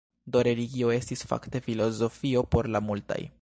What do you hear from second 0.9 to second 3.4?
estis fakte filozofio por la multaj.